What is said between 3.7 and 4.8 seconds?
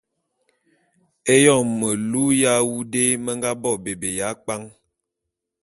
bébé ya kpwan.